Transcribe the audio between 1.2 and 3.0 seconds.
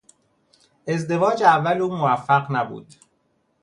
اول او موفق نبود.